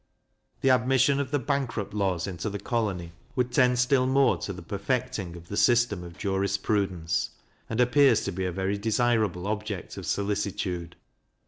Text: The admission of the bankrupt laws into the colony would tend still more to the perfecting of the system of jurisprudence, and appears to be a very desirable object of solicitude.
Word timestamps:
The 0.61 0.71
admission 0.71 1.19
of 1.19 1.29
the 1.29 1.37
bankrupt 1.37 1.93
laws 1.93 2.25
into 2.25 2.49
the 2.49 2.57
colony 2.59 3.11
would 3.35 3.51
tend 3.51 3.77
still 3.77 4.07
more 4.07 4.35
to 4.37 4.51
the 4.51 4.63
perfecting 4.63 5.35
of 5.35 5.47
the 5.47 5.55
system 5.55 6.03
of 6.03 6.17
jurisprudence, 6.17 7.29
and 7.69 7.79
appears 7.79 8.23
to 8.23 8.31
be 8.31 8.45
a 8.47 8.51
very 8.51 8.79
desirable 8.79 9.45
object 9.45 9.97
of 9.97 10.07
solicitude. 10.07 10.95